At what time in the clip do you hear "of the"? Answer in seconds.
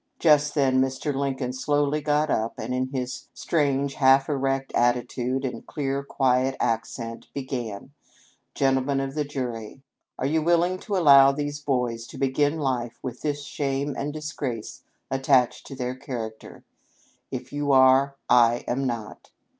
9.03-9.23